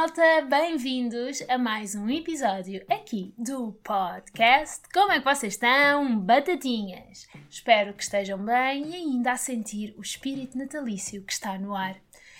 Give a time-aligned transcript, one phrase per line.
[0.00, 0.40] malta!
[0.48, 4.80] Bem-vindos a mais um episódio aqui do podcast.
[4.94, 6.18] Como é que vocês estão?
[6.18, 7.28] Batatinhas!
[7.50, 11.96] Espero que estejam bem e ainda a sentir o espírito natalício que está no ar.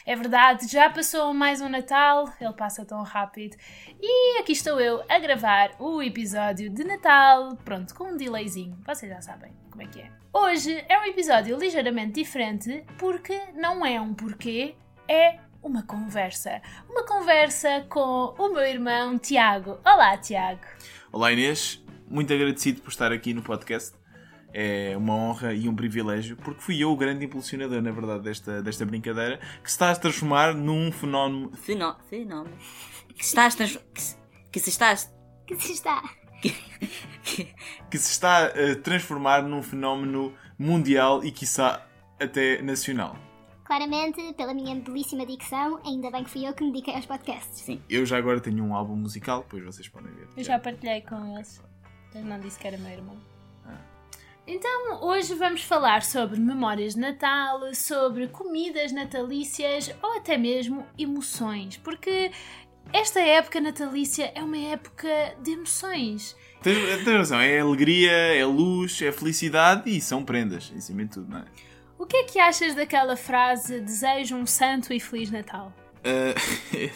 [0.06, 3.58] É verdade, já passou mais um Natal, ele passa tão rápido.
[4.00, 9.12] E aqui estou eu a gravar o episódio de Natal, pronto, com um delayzinho, vocês
[9.12, 10.10] já sabem como é que é.
[10.32, 16.60] Hoje é um episódio ligeiramente diferente porque não é um porquê, é uma conversa.
[16.88, 19.78] Uma conversa com o meu irmão Tiago.
[19.84, 20.60] Olá, Tiago.
[21.12, 23.94] Olá Inês, muito agradecido por estar aqui no podcast.
[24.52, 28.60] É uma honra e um privilégio, porque fui eu o grande impulsionador, na verdade, desta,
[28.60, 31.52] desta brincadeira, que se está a transformar num fenómeno.
[31.56, 32.56] Fenó fenómeno.
[33.14, 34.16] Que se está a trans- que se,
[34.50, 34.96] que se está a-
[35.46, 36.02] Que se está?
[37.90, 41.86] que se está a transformar num fenómeno mundial e, quiçá,
[42.18, 43.16] até nacional.
[43.70, 47.60] Claramente, pela minha belíssima dicção, ainda bem que fui eu que me dediquei aos podcasts.
[47.60, 47.80] Sim.
[47.88, 50.26] Eu já agora tenho um álbum musical, depois vocês podem ver.
[50.36, 51.62] Eu já partilhei com eles.
[52.12, 53.16] Eu não disse que era meu irmão.
[53.64, 53.78] Ah.
[54.44, 61.76] Então, hoje vamos falar sobre memórias de Natal, sobre comidas natalícias ou até mesmo emoções,
[61.76, 62.32] porque
[62.92, 66.36] esta época natalícia é uma época de emoções.
[66.60, 71.10] Tens, tens razão, é alegria, é luz, é felicidade e são prendas, em cima de
[71.10, 71.69] tudo, não é?
[72.00, 75.70] O que é que achas daquela frase desejo um santo e feliz Natal?
[75.98, 76.90] Uh,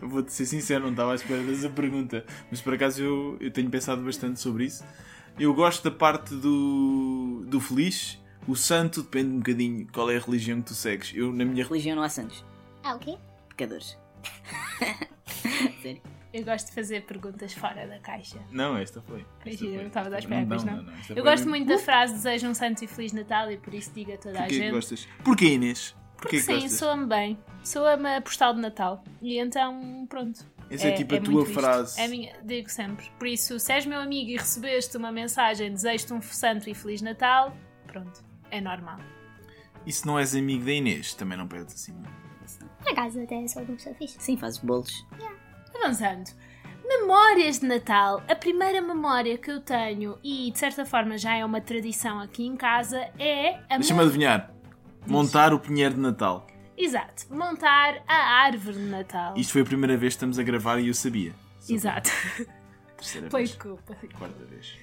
[0.00, 3.68] Vou-te ser sincero, não estava à espera dessa pergunta, mas por acaso eu, eu tenho
[3.68, 4.82] pensado bastante sobre isso.
[5.38, 8.18] Eu gosto da parte do, do feliz.
[8.48, 11.12] O santo depende um bocadinho qual é a religião que tu segues.
[11.14, 12.42] Eu, na minha Religião não há santos.
[12.82, 13.18] Ah, o quê?
[13.50, 13.98] Pecadores.
[15.82, 16.00] Sério.
[16.32, 18.38] Eu gosto de fazer perguntas fora da caixa.
[18.50, 19.24] Não, esta foi.
[19.46, 19.76] Esta foi.
[19.76, 20.82] não estava Não, pernas, não, não?
[20.82, 23.56] não, esta Eu gosto mesmo- muito da frase desejo um santo e feliz Natal e
[23.56, 24.70] por isso digo a toda a Porquê que gente.
[24.72, 25.08] gostas?
[25.24, 25.96] Porquê, Inês?
[26.18, 27.38] Porquê Porque que sim, soa-me bem.
[27.64, 29.02] Soa-me a postal de Natal.
[29.22, 30.44] E então, pronto.
[30.70, 31.98] Essa é, tipo a tua frase.
[31.98, 33.08] É a minha, digo sempre.
[33.18, 37.00] Por isso, se és meu amigo e recebeste uma mensagem desejo-te um santo e feliz
[37.00, 37.56] Natal,
[37.86, 38.98] pronto, é normal.
[39.86, 41.94] E se não és amigo da Inês, também não perdes assim.
[42.82, 44.16] Por acaso até sou uma pessoa fixe.
[44.20, 45.06] Sim, fazes bolos.
[45.82, 46.30] Avançando.
[46.86, 48.22] Memórias de Natal.
[48.28, 52.46] A primeira memória que eu tenho, e de certa forma já é uma tradição aqui
[52.46, 54.50] em casa, é a Deixa-me adivinhar.
[55.06, 56.46] Montar o pinheiro de Natal.
[56.76, 57.26] Exato.
[57.30, 59.34] Montar a árvore de Natal.
[59.36, 61.34] Isto foi a primeira vez que estamos a gravar e eu sabia.
[61.60, 62.10] Só Exato.
[62.96, 63.54] Terceira Foi vez.
[63.54, 63.94] culpa.
[64.18, 64.76] Quarta vez.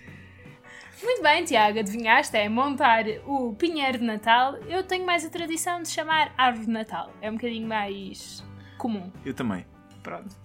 [1.03, 2.35] Muito bem, Tiago, adivinhaste?
[2.37, 4.55] É montar o pinheiro de Natal.
[4.67, 7.11] Eu tenho mais a tradição de chamar árvore de Natal.
[7.21, 8.43] É um bocadinho mais
[8.77, 9.11] comum.
[9.25, 9.65] Eu também.
[10.01, 10.35] Pronto.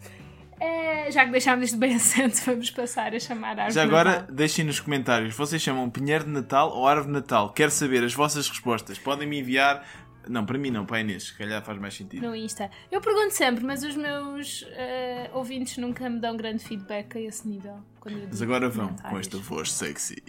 [0.60, 4.10] É, já que deixámos isto bem assente, vamos passar a chamar árvore Já de agora,
[4.10, 4.34] Natal.
[4.34, 5.34] deixem nos comentários.
[5.34, 7.52] Vocês chamam Pinheiro de Natal ou Árvore de Natal?
[7.52, 8.98] Quero saber as vossas respostas.
[8.98, 9.86] Podem me enviar.
[10.28, 11.28] Não, para mim não, para a Inês.
[11.28, 12.26] Se calhar faz mais sentido.
[12.26, 12.70] No Insta.
[12.92, 17.48] Eu pergunto sempre, mas os meus eh, ouvintes nunca me dão grande feedback a esse
[17.48, 17.78] nível.
[18.28, 20.22] Mas agora vão com esta voz sexy.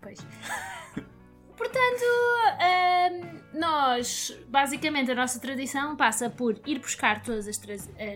[0.00, 0.18] Pois.
[1.56, 2.02] Portanto,
[3.12, 7.60] hum, nós, basicamente, a nossa tradição passa por ir buscar todas as,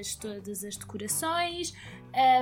[0.01, 1.73] as- todas as decorações,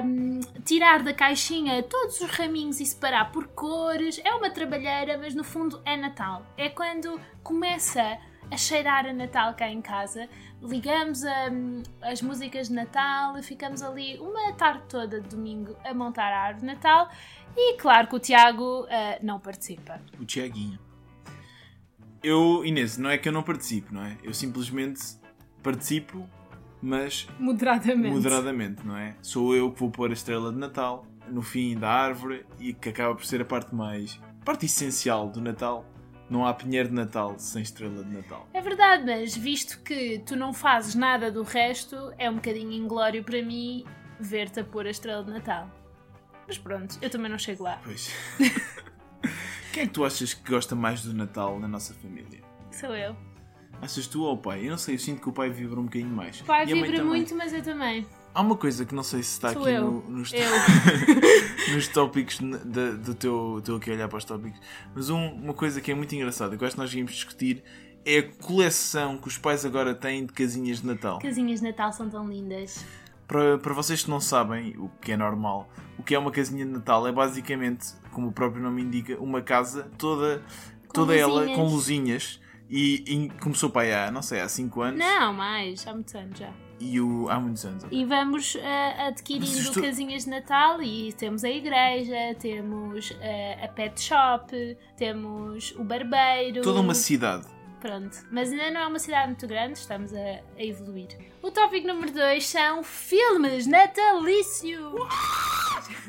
[0.05, 4.21] hum, tirar da caixinha todos os raminhos e separar por cores.
[4.25, 6.47] É uma trabalheira, mas no fundo é Natal.
[6.57, 8.19] É quando começa
[8.51, 10.29] a cheirar a Natal cá em casa.
[10.63, 16.33] Ligamos hum, as músicas de Natal ficamos ali uma tarde toda de domingo a montar
[16.33, 17.11] a árvore de Natal.
[17.55, 20.01] E claro que o Tiago ah, não participa.
[20.21, 20.79] O Tiaguinho.
[22.27, 24.17] Eu, Inês, não é que eu não participo, não é?
[24.21, 25.01] Eu simplesmente
[25.63, 26.29] participo,
[26.83, 28.13] mas Moderadamente.
[28.13, 29.15] moderadamente, não é?
[29.23, 32.89] Sou eu que vou pôr a estrela de Natal no fim da árvore e que
[32.89, 34.21] acaba por ser a parte mais.
[34.45, 35.85] parte essencial do Natal.
[36.29, 38.49] Não há pinheiro de Natal sem estrela de Natal.
[38.53, 43.23] É verdade, mas visto que tu não fazes nada do resto, é um bocadinho inglório
[43.23, 43.85] para mim
[44.19, 45.71] ver-te a pôr a estrela de Natal.
[46.49, 47.81] Mas pronto, eu também não chego lá.
[47.85, 48.13] Pois.
[49.77, 52.41] Quem é que tu achas que gosta mais do Natal na nossa família?
[52.73, 53.15] Sou eu.
[53.83, 54.65] Achas tu ou o pai?
[54.65, 56.41] Eu não sei, eu sinto que o pai vibra um bocadinho mais.
[56.41, 58.07] O pai E vibra muito, mas eu também.
[58.33, 59.85] Há uma coisa que não sei se está Sou aqui eu.
[59.85, 60.41] no- nos, Eu.
[61.75, 63.59] nos tópicos da- do teu.
[63.59, 64.59] Estou aqui a olhar para os tópicos.
[64.95, 67.63] Mas um- uma coisa que é muito engraçada, que eu acho que nós íamos discutir,
[68.03, 71.19] é a coleção que os pais agora têm de casinhas de Natal.
[71.19, 72.83] Casinhas de Natal são tão lindas.
[73.27, 75.69] Para, para vocês que não sabem, o que é normal,
[75.99, 79.43] o que é uma casinha de Natal é basicamente, como o próprio nome indica, uma
[79.43, 80.43] casa toda,
[80.93, 81.57] toda ela luzinhas.
[81.57, 82.41] com luzinhas.
[82.69, 84.99] E, e começou para aí há, não sei, há 5 anos.
[84.99, 86.51] Não, mais, há muitos anos já.
[86.81, 87.85] E o, há muitos anos.
[87.93, 93.69] E vamos Mas adquirindo isto- casinhas de Natal e temos a igreja, temos ah, a
[93.69, 96.61] pet shop, temos o barbeiro.
[96.63, 97.47] Toda uma cidade.
[97.81, 98.17] Pronto.
[98.31, 100.19] Mas ainda não é uma cidade muito grande, estamos a,
[100.59, 101.09] a evoluir.
[101.43, 104.95] O tópico número 2 são filmes natalícios.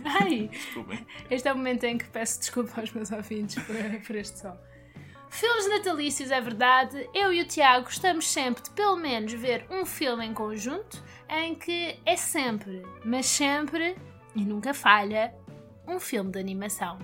[0.05, 1.05] Ai, Desculpem.
[1.29, 3.75] este é o momento em que peço desculpa aos meus ouvintes por,
[4.05, 4.57] por este som.
[5.29, 7.07] Filmes natalícios, é verdade.
[7.13, 11.53] Eu e o Tiago gostamos sempre de pelo menos ver um filme em conjunto em
[11.53, 13.95] que é sempre, mas sempre
[14.35, 15.33] e nunca falha,
[15.87, 16.97] um filme de animação.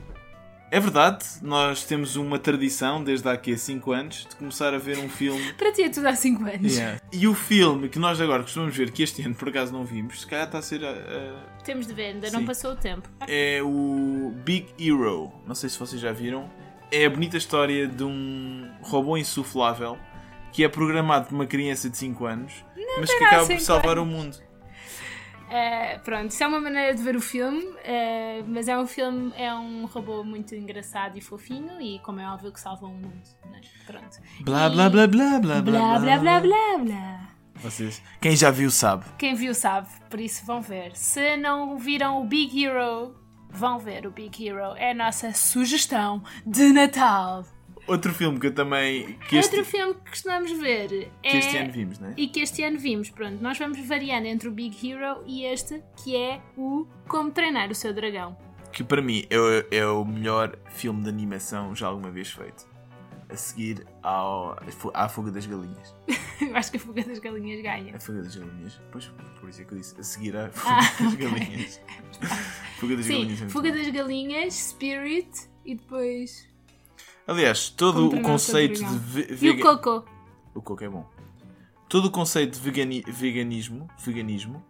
[0.75, 4.79] É verdade, nós temos uma tradição desde há aqui a 5 anos de começar a
[4.79, 5.53] ver um filme.
[5.53, 6.73] Para ti é tudo há 5 anos.
[7.11, 10.21] E o filme que nós agora costumamos ver, que este ano por acaso não vimos,
[10.21, 10.83] se calhar está a ser.
[10.83, 12.37] a- Temos de ver, ainda Sim.
[12.37, 13.07] não passou o tempo.
[13.27, 15.31] é o Big Hero.
[15.45, 16.49] Não sei se vocês já viram.
[16.91, 19.95] É a bonita história de um robô insuflável
[20.51, 22.65] que é programado por uma criança de 5 anos,
[22.99, 24.37] mas que acaba por salvar o mundo.
[25.55, 29.31] Eh, pronto, isso é uma maneira de ver o filme, eh, mas é um filme,
[29.37, 33.21] é um robô muito engraçado e fofinho e como é óbvio que salva o mundo,
[33.51, 33.61] né?
[33.85, 34.17] Pronto.
[34.41, 37.29] Blá E- blá blá blá blá Blá blá blá blá blá.
[37.57, 39.05] Vocês, quem já viu sabe.
[39.17, 40.95] Quem viu sabe, por isso vão ver.
[40.95, 43.15] Se não viram o Big Hero,
[43.51, 44.75] vão ver o Big Hero.
[44.75, 47.45] É a nossa sugestão de Natal.
[47.87, 49.17] Outro filme que eu também.
[49.29, 51.29] que este, Outro filme que costumamos ver é.
[51.31, 52.13] que este ano vimos, né?
[52.15, 55.83] E que este ano vimos, pronto, nós vamos variando entre o Big Hero e este,
[56.01, 58.37] que é o Como Treinar o Seu Dragão.
[58.71, 62.71] Que para mim é, o- é o melhor filme de animação já alguma vez feito.
[63.29, 64.57] A seguir ao,
[64.93, 65.95] à Fuga das Galinhas.
[66.41, 67.95] Eu acho que a Fuga das Galinhas ganha.
[67.95, 68.81] A Fuga das Galinhas.
[68.91, 69.05] Pois,
[69.39, 69.99] por isso é que eu disse.
[69.99, 71.81] A seguir à Ah, Fuga das Galinhas.
[72.79, 73.41] Fuga das Sim, Galinhas.
[73.41, 73.75] é Fuga bom.
[73.77, 75.29] das Galinhas, Spirit
[75.65, 76.47] e depois.
[77.27, 78.97] Aliás, todo o conceito de.
[78.97, 80.05] ve- E o Coco.
[80.53, 81.09] O coco é bom.
[81.89, 84.63] Todo o conceito de vegani- veganismo, veganismo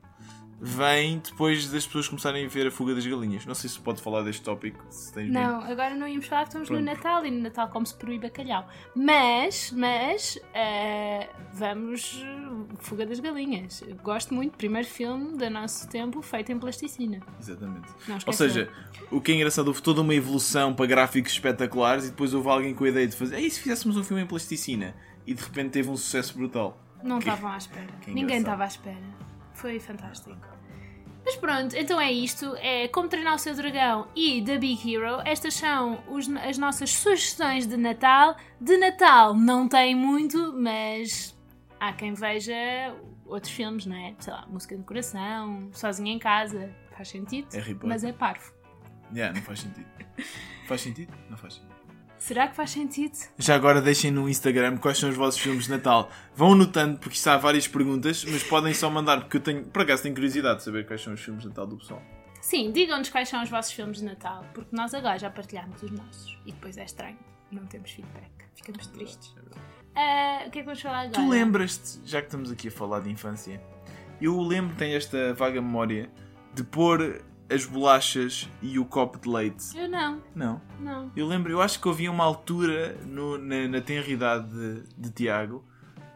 [0.66, 3.46] vem depois das pessoas começarem a ver a fuga das galinhas.
[3.46, 4.82] Não sei se pode falar deste tópico.
[4.90, 5.22] Se.
[5.26, 6.86] Não, agora não íamos falar, estamos no Pronto.
[6.86, 8.66] Natal e no Natal come-se peru e bacalhau.
[8.96, 12.24] Mas, mas, eh, vamos.
[12.80, 13.84] Fuga das Galinhas.
[13.86, 17.20] Eu gosto muito, primeiro filme do nosso tempo feito em plasticina.
[17.38, 17.90] Exatamente.
[18.26, 18.72] Ou seja,
[19.12, 22.74] o que é engraçado, houve toda uma evolução para gráficos espetaculares e depois houve alguém
[22.74, 23.38] com a ideia de fazer.
[23.38, 24.96] E se fizéssemos um filme em plasticina?
[25.28, 26.78] E de repente teve um sucesso brutal.
[27.04, 27.88] Não estavam à espera.
[28.02, 29.04] que Ninguém estava à espera.
[29.54, 30.53] Foi fantástico.
[31.26, 32.54] Mas pronto, então é isto.
[32.58, 35.22] É como treinar o seu dragão e The Big Hero.
[35.26, 38.36] Estas são os- as nossas sugestões de Natal.
[38.60, 41.34] De Natal não tem muito, mas
[41.80, 42.54] há quem veja
[43.26, 44.14] outros filmes, não é?
[44.20, 46.70] Sei lá, Música do Coração, Sozinha em Casa.
[46.96, 47.88] Faz sentido, Potter.
[47.90, 48.54] mas é parvo.
[49.14, 49.88] Yeah, não faz sentido.
[50.68, 51.14] faz sentido?
[51.30, 51.74] Não faz sentido.
[52.24, 53.18] Será que faz sentido?
[53.38, 56.10] Já agora deixem no Instagram quais são os vossos filmes de Natal.
[56.34, 59.82] Vão anotando, porque isto há várias perguntas, mas podem só mandar, porque eu tenho, por
[59.82, 62.02] acaso tenho curiosidade de saber quais são os filmes de Natal do pessoal.
[62.42, 65.92] Sim, digam-nos quais são os vossos filmes de Natal, porque nós agora já partilhámos os
[65.92, 66.40] nossos.
[66.46, 67.20] E depois é estranho,
[67.52, 68.32] não temos feedback.
[68.56, 69.36] Ficamos tristes.
[69.94, 71.22] Ah, o que é que vamos falar agora?
[71.22, 73.62] Tu lembras-te, já que estamos aqui a falar de infância,
[74.22, 76.10] eu lembro, tenho esta vaga memória
[76.54, 79.78] de pôr as bolachas e o copo de leite.
[79.78, 80.62] Eu não, Não.
[80.80, 81.12] não.
[81.16, 85.64] Eu lembro, eu acho que havia uma altura no- na, na tenridade de, de Tiago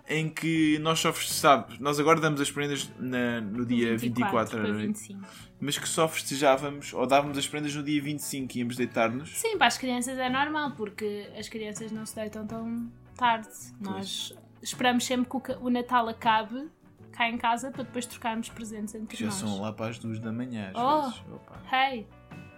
[0.10, 4.62] em que nós só festejávamos, nós agora damos as prendas na- no dia 24, à
[4.62, 5.22] para noite, 25.
[5.60, 9.38] mas que só festejávamos ou dávamos as prendas no dia 25 e íamos deitar-nos.
[9.38, 13.50] Sim, para as crianças é normal, porque as crianças não se deitam tão tarde.
[13.82, 16.70] Nós esperamos sempre que o o Natal acabe
[17.18, 19.36] cá em casa para depois trocarmos presentes entre já nós.
[19.36, 20.72] são lá para as duas da manhã.
[20.74, 21.40] Às Oh.
[21.76, 22.06] Hey!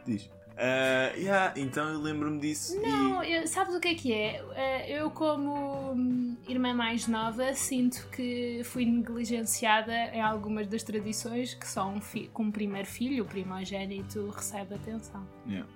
[0.06, 0.30] diz.
[0.62, 2.78] Ah, yeah, então eu lembro-me disso.
[2.82, 4.44] Não, e eu- sabes o que é que é?
[4.56, 11.54] Eh, Eu, como hum, irmã mais nova, sinto que fui negligenciada em algumas das tradições
[11.54, 15.26] que só um, fi- com um primeiro filho, o primogênito, recebe atenção.
[15.48, 15.70] Yeah.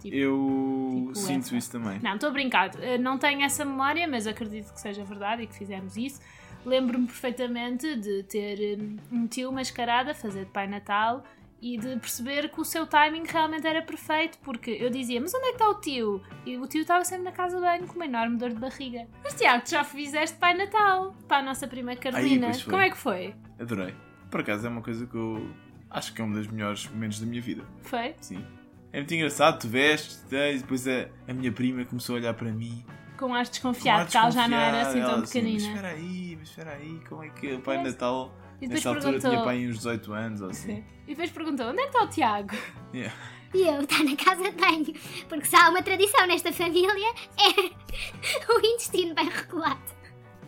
[0.00, 1.56] Tipo, eu tipo sinto essa.
[1.56, 1.98] isso também.
[2.00, 2.70] Não, estou a brincar.
[2.80, 6.20] Eh, Não tenho essa memória, mas acredito que seja verdade e que fizemos isso.
[6.66, 11.22] Lembro-me perfeitamente de ter hum, um tio mascarado a fazer de Pai Natal
[11.62, 15.44] e de perceber que o seu timing realmente era perfeito, porque eu dizia, mas onde
[15.44, 16.20] é que está o tio?
[16.44, 19.06] E o tio estava sempre na casa de banho com uma enorme dor de barriga.
[19.22, 22.52] Mas Tiago, tu já fizeste Pai Natal para a nossa prima Carolina.
[22.52, 22.64] foi.
[22.64, 23.34] Como é que foi?
[23.60, 23.94] Adorei.
[24.28, 25.48] Por acaso é uma coisa que eu
[25.88, 27.64] acho que é um dos melhores momentos da minha vida.
[27.82, 28.14] Foi?
[28.20, 28.44] Sim.
[28.92, 32.50] É muito engraçado, tu vestes, e depois a, a minha prima começou a olhar para
[32.50, 32.84] mim.
[33.18, 35.40] Com ar com desconfiado, ar porque ela já não era assim desconfiado, tão ela assim,
[35.42, 35.68] Mas pequenina.
[35.68, 38.88] espera aí, mas espera aí, como é que o Pai Mas- Natal, E depois nessa
[38.88, 40.76] altura, perguntou- tinha pai uns 18 anos ou assim.
[40.76, 40.84] Sim.
[41.06, 42.56] E depois perguntou, onde é que está o Tiago?
[42.94, 43.14] Yeah.
[43.54, 44.94] E eu estar na casa de banho.
[45.28, 47.08] Porque se há uma tradição nesta família,
[47.38, 47.50] é
[48.52, 49.80] o intestino bem regulado.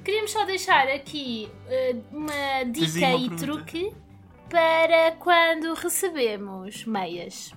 [0.04, 3.36] Queríamos só deixar aqui eh, uma dica uma e pergunta?
[3.36, 3.92] truque
[4.50, 7.52] para quando recebemos meias.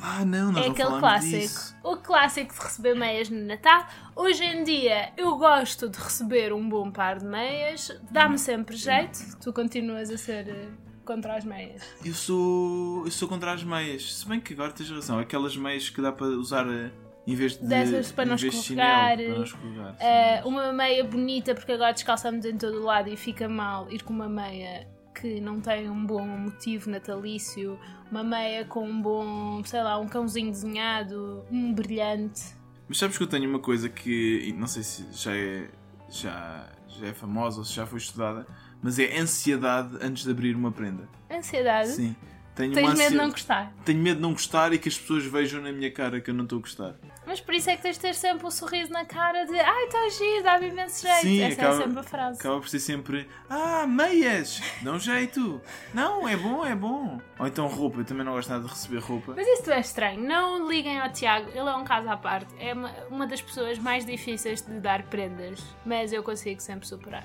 [0.00, 1.38] Ah, não, nós é aquele clássico.
[1.38, 1.76] disso.
[1.82, 3.86] O clássico de receber meias no Natal.
[4.14, 7.90] Hoje em dia eu gosto de receber um bom par de meias.
[8.10, 9.18] Dá-me sempre jeito.
[9.40, 10.68] Tu continuas a ser eh,
[11.04, 11.82] contra as meias.
[12.04, 13.04] Eu sou.
[13.04, 14.14] Eu sou contra as meias.
[14.14, 15.18] Se bem que agora tens razão.
[15.18, 16.90] Aquelas meias que dá para usar eh,
[17.26, 17.66] em vez de.
[17.66, 19.16] Dessas para não escorregar.
[19.16, 19.96] para não escorregar.
[20.00, 24.02] Eh, uma meia bonita, porque agora descalçamos em todo o lado e fica mal ir
[24.02, 27.78] com uma meia que não tem um bom motivo natalício,
[28.10, 32.42] uma meia com um bom, sei lá, um cãozinho desenhado, um brilhante.
[32.88, 35.68] Mas sabes que eu tenho uma coisa que não sei se já é,
[36.10, 38.46] já, já é famosa ou se já foi estudada,
[38.82, 41.08] mas é ansiedade antes de abrir uma prenda.
[41.30, 41.90] Ansiedade.
[41.90, 42.14] Sim.
[42.54, 43.72] Tenho Tens medo de não gostar.
[43.84, 46.34] Tenho medo de não gostar e que as pessoas vejam na minha cara que eu
[46.34, 46.94] não estou a gostar.
[47.26, 49.84] Mas por isso é que tens de ter sempre um sorriso na cara de ai,
[49.86, 51.20] está giro, dá-me imenso jeito.
[51.22, 52.38] Sim, Essa acaba- é sempre a frase.
[52.38, 54.62] Acaba por ser sempre Ah, meias!
[54.82, 55.60] Dá um jeito!
[55.92, 57.20] Não, é bom, é bom!
[57.38, 59.32] Ou então roupa, eu também não gosto nada de receber roupa.
[59.36, 60.20] Mas isso é estranho.
[60.22, 62.54] Não liguem ao Tiago, ele é um caso à parte.
[62.60, 67.24] É uma, uma das pessoas mais difíceis de dar prendas, mas eu consigo sempre superar.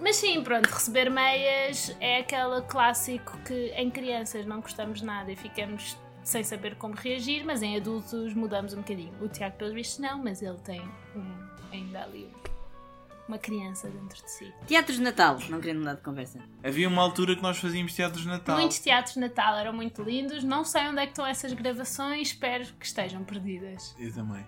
[0.00, 5.36] Mas sim, pronto, receber meias é aquele clássico que em crianças não gostamos nada e
[5.36, 9.12] ficamos sem saber como reagir, mas em adultos mudamos um bocadinho.
[9.20, 10.80] O Tiago, pelos vistos, não, mas ele tem
[11.16, 12.30] um, ainda ali
[13.30, 14.52] uma criança dentro de si.
[14.66, 16.40] Teatros de Natal, não querendo mudar de conversa.
[16.64, 18.58] Havia uma altura que nós fazíamos teatros de Natal.
[18.58, 20.42] Muitos teatros de Natal eram muito lindos.
[20.42, 23.94] Não sei onde é que estão essas gravações, espero que estejam perdidas.
[23.98, 24.44] Eu também.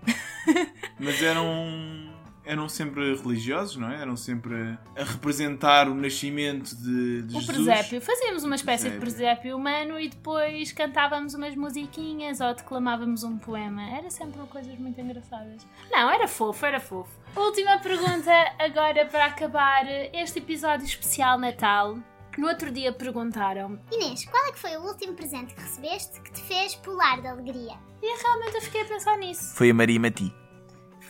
[0.98, 2.21] Mas eram.
[2.44, 4.00] Eram sempre religiosos, não é?
[4.02, 7.46] Eram sempre a representar o nascimento de, de O Jesus.
[7.46, 8.00] presépio.
[8.00, 9.16] Fazíamos uma espécie de Presépio.
[9.30, 13.82] presépio humano e depois cantávamos umas musiquinhas ou declamávamos um poema.
[13.96, 15.64] Era sempre coisas muito engraçadas.
[15.90, 17.10] Não, era fofo, era fofo.
[17.36, 21.96] Última pergunta agora para acabar este episódio especial Natal.
[22.36, 26.32] No outro dia perguntaram Inês, qual é que foi o último presente que recebeste que
[26.32, 27.74] te fez pular de alegria?
[28.02, 29.54] e realmente eu fiquei a pensar nisso.
[29.54, 30.34] Foi a Maria Mati.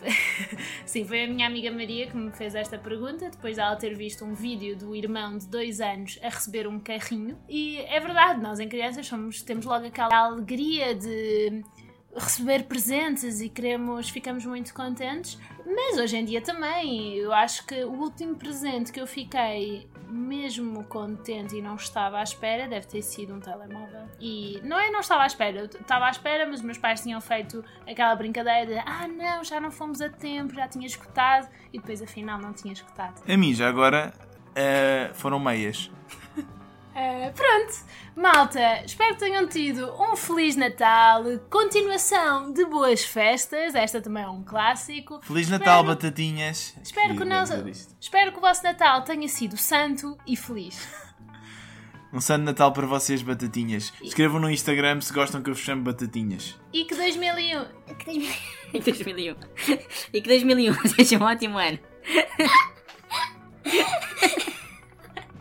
[0.85, 4.25] Sim, foi a minha amiga Maria que me fez esta pergunta, depois dela ter visto
[4.25, 7.39] um vídeo do irmão de dois anos a receber um carrinho.
[7.49, 11.63] E é verdade, nós em crianças somos, temos logo aquela alegria de
[12.15, 15.39] receber presentes e queremos, ficamos muito contentes.
[15.65, 20.85] Mas hoje em dia também, eu acho que o último presente que eu fiquei mesmo
[20.85, 24.07] contente e não estava à espera deve ter sido um telemóvel.
[24.21, 27.01] E não é não estava à espera, eu estava à espera, mas os meus pais
[27.01, 31.49] tinham feito aquela brincadeira de ah não, já não fomos a tempo, já tinha escutado
[31.73, 33.23] e depois afinal não tinha escutado.
[33.27, 34.13] A mim já agora
[34.55, 35.91] eh, foram meias.
[36.95, 37.75] Uh, pronto,
[38.15, 44.29] malta, espero que tenham tido um Feliz Natal, continuação de boas festas, esta também é
[44.29, 45.19] um clássico.
[45.23, 46.75] Feliz Espero- Natal, batatinhas.
[46.83, 47.55] Espero que, nosso,
[47.99, 50.87] espero que o vosso Natal tenha sido santo e feliz.
[52.15, 53.91] Um santo Natal para vocês, batatinhas.
[54.03, 56.61] Escrevam no Instagram se gostam que eu vos chame batatinhas.
[56.71, 57.65] E que 2001
[57.97, 58.39] Que tens-
[58.75, 59.35] E 2001.
[60.13, 61.79] E que 2001 seja um ótimo ano.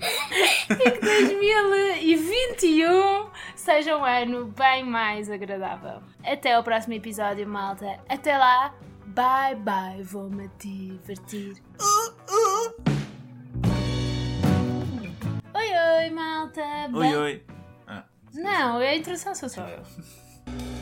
[0.72, 6.02] 2021 seja um ano bem mais agradável.
[6.24, 8.00] Até ao próximo episódio, malta.
[8.10, 8.74] Até lá,
[9.08, 11.56] bye bye, vou-me divertir.
[15.54, 16.62] Oi, oi, malta.
[16.94, 17.44] Oi, Bem- oi.
[17.88, 18.04] Ah.
[18.34, 19.82] Não, a introdução sou só eu.